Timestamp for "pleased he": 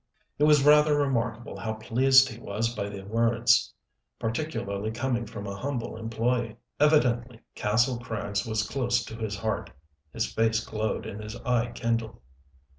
1.75-2.39